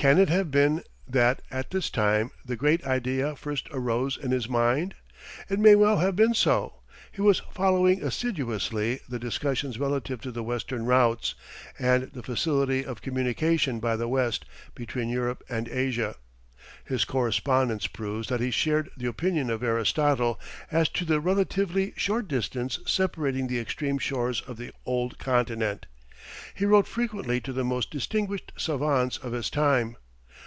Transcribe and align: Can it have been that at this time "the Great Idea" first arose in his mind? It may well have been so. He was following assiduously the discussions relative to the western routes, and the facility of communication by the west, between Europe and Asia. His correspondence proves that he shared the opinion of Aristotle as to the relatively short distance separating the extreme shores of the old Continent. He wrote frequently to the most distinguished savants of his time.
Can 0.00 0.18
it 0.20 0.28
have 0.28 0.52
been 0.52 0.84
that 1.08 1.42
at 1.50 1.70
this 1.72 1.90
time 1.90 2.30
"the 2.44 2.54
Great 2.54 2.84
Idea" 2.86 3.34
first 3.34 3.66
arose 3.72 4.16
in 4.16 4.30
his 4.30 4.48
mind? 4.48 4.94
It 5.48 5.58
may 5.58 5.74
well 5.74 5.96
have 5.98 6.14
been 6.14 6.34
so. 6.34 6.82
He 7.10 7.20
was 7.20 7.42
following 7.50 8.00
assiduously 8.04 9.00
the 9.08 9.18
discussions 9.18 9.76
relative 9.76 10.20
to 10.20 10.30
the 10.30 10.44
western 10.44 10.86
routes, 10.86 11.34
and 11.80 12.12
the 12.12 12.22
facility 12.22 12.84
of 12.86 13.02
communication 13.02 13.80
by 13.80 13.96
the 13.96 14.06
west, 14.06 14.44
between 14.76 15.08
Europe 15.08 15.42
and 15.48 15.68
Asia. 15.68 16.14
His 16.84 17.04
correspondence 17.04 17.88
proves 17.88 18.28
that 18.28 18.38
he 18.40 18.52
shared 18.52 18.90
the 18.96 19.08
opinion 19.08 19.50
of 19.50 19.64
Aristotle 19.64 20.38
as 20.70 20.88
to 20.90 21.04
the 21.04 21.18
relatively 21.18 21.92
short 21.96 22.28
distance 22.28 22.78
separating 22.86 23.48
the 23.48 23.58
extreme 23.58 23.98
shores 23.98 24.42
of 24.42 24.58
the 24.58 24.70
old 24.86 25.18
Continent. 25.18 25.86
He 26.52 26.64
wrote 26.66 26.86
frequently 26.88 27.40
to 27.42 27.52
the 27.54 27.64
most 27.64 27.90
distinguished 27.92 28.52
savants 28.56 29.16
of 29.18 29.32
his 29.32 29.48
time. 29.48 29.96